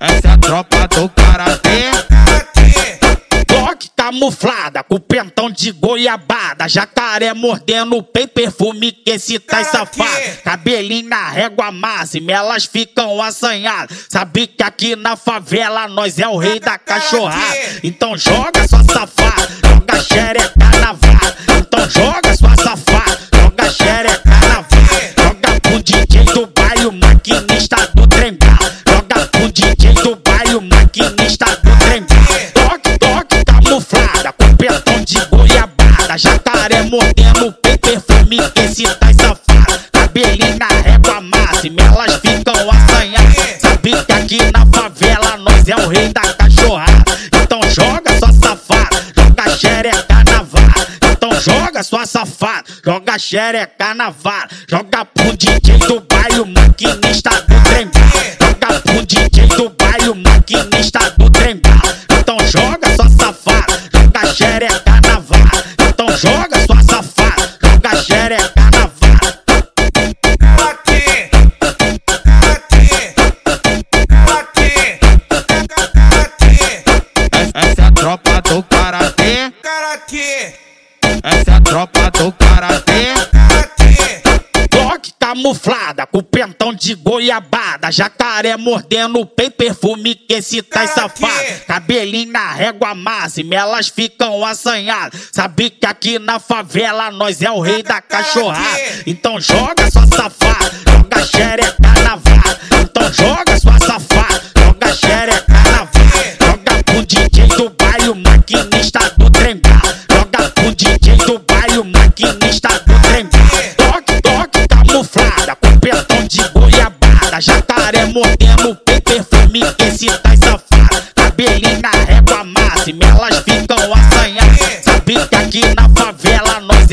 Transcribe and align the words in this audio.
Essa 0.00 0.28
é 0.28 0.30
a 0.30 0.36
tropa 0.36 0.88
do 0.88 1.08
Karatê. 1.08 1.90
Glock 3.48 3.90
camuflada, 3.96 4.82
com 4.82 4.98
pentão 4.98 5.50
de 5.50 5.70
goiabada. 5.72 6.68
Jacaré 6.68 7.32
mordendo 7.32 7.96
o 7.96 8.02
perfume 8.02 8.92
que 8.92 9.12
esse 9.12 9.38
tá 9.38 9.64
safado. 9.64 10.42
Cabelinho 10.44 11.08
na 11.08 11.28
régua 11.30 11.70
máxima, 11.70 12.32
elas 12.32 12.64
ficam 12.64 13.22
assanhadas. 13.22 14.06
Sabe 14.08 14.46
que 14.46 14.62
aqui 14.62 14.96
na 14.96 15.16
favela 15.16 15.88
nós 15.88 16.18
é 16.18 16.28
o 16.28 16.36
rei 16.36 16.60
da 16.60 16.78
cachorrada. 16.78 17.56
Então 17.82 18.16
joga 18.16 18.66
sua 18.68 18.84
safada. 18.84 19.51
Pentão 34.72 35.04
de 35.04 35.20
goiabada. 35.26 36.16
Jacaré 36.16 36.82
mordendo 36.82 37.48
o 37.48 37.52
peito, 37.52 37.78
perfume 37.78 38.38
que 38.54 38.60
esse 38.60 38.84
tá 38.96 39.12
safado. 39.12 39.80
Cabelinho 39.92 40.58
na 40.58 40.68
régua 40.68 41.20
máxima, 41.20 41.82
elas 41.82 42.20
ficam 42.20 42.70
assanhadas. 42.70 43.60
Sabe 43.60 44.04
que 44.04 44.12
aqui 44.12 44.38
na 44.52 44.66
favela 44.66 45.36
nós 45.38 45.68
é 45.68 45.76
o 45.76 45.88
rei 45.88 46.08
da 46.12 46.22
cachorrada. 46.34 47.04
Então 47.34 47.60
joga 47.70 48.18
sua 48.18 48.32
safada, 48.32 49.02
joga 49.16 49.56
xereca 49.56 50.24
na 50.24 50.42
vara. 50.42 50.88
Então 51.10 51.40
joga 51.40 51.82
sua 51.82 52.06
safada, 52.06 52.64
joga 52.84 53.18
xereca 53.18 53.94
na 53.94 54.10
vara. 54.10 54.48
Joga 54.68 55.04
pro 55.04 55.36
DJ 55.36 55.78
do 55.78 56.00
bairro, 56.00 56.46
maquinista 56.46 57.30
joga 66.16 66.66
sua 66.66 66.82
safada, 66.82 67.58
joga 67.62 68.02
xereca 68.02 68.70
na 68.72 68.86
vara. 68.86 69.42
Aqui, 70.70 71.30
aqui, 71.62 72.00
aqui, 72.10 72.40
aqui, 76.22 76.52
Essa 77.54 77.82
é 77.82 77.86
a 77.86 77.90
tropa 77.92 78.40
do 78.42 78.62
karatê, 78.64 79.52
aqui, 79.94 80.54
essa 81.22 81.50
é 81.50 81.54
a 81.54 81.60
tropa 81.60 82.10
do 82.10 82.32
karatê. 82.32 83.12
aqui. 83.12 83.71
Camuflada, 85.32 86.06
com 86.06 86.22
pentão 86.22 86.74
de 86.74 86.94
goiabada. 86.94 87.90
Jacaré 87.90 88.54
mordendo 88.58 89.18
o 89.18 89.24
peito, 89.24 89.56
perfume 89.56 90.14
que 90.14 90.34
esse 90.34 90.60
tá 90.60 90.86
safado. 90.86 91.64
Cabelinho 91.66 92.30
na 92.30 92.52
régua 92.52 92.94
máxima, 92.94 93.54
elas 93.54 93.88
ficam 93.88 94.44
assanhadas. 94.44 95.30
Sabe 95.32 95.70
que 95.70 95.86
aqui 95.86 96.18
na 96.18 96.38
favela 96.38 97.10
nós 97.10 97.40
é 97.40 97.50
o 97.50 97.60
rei 97.60 97.82
da 97.82 98.02
cachorrada. 98.02 98.78
Então 99.06 99.40
joga 99.40 99.90
sua 99.90 100.06
safada, 100.06 100.70
joga 100.86 101.24
xereca 101.24 101.81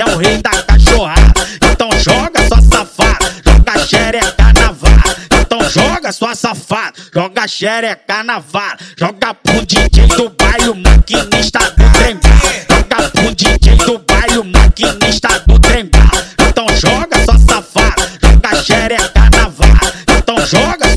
é 0.00 0.04
o 0.04 0.16
rei 0.16 0.38
da 0.38 0.50
cachorrada. 0.62 1.48
Então 1.70 1.90
joga 1.98 2.46
sua 2.46 2.62
safada, 2.62 3.32
joga 3.44 3.86
xereca 3.86 4.52
na 4.54 4.72
vara. 4.72 5.16
Então 5.40 5.70
joga 5.70 6.12
sua 6.12 6.34
safada, 6.34 6.92
joga 7.12 7.48
xereca 7.48 8.22
na 8.22 8.38
vara. 8.38 8.78
Joga 8.96 9.34
pro 9.34 9.66
DJ 9.66 10.06
do 10.08 10.30
bairro, 10.30 10.74
maquinista 10.76 11.58
do 11.58 11.92
trembar. 11.92 12.40
Joga 12.70 13.10
pro 13.10 13.34
DJ 13.34 13.76
do 13.76 13.98
bairro, 13.98 14.44
maquinista 14.44 15.42
do 15.46 15.58
trembar. 15.58 16.10
Então 16.48 16.66
joga 16.76 17.24
sua 17.24 17.38
safada, 17.38 18.08
joga 18.22 18.62
xereca 18.62 19.30
na 19.32 19.48
vara. 19.48 19.94
Então 20.16 20.46
joga 20.46 20.87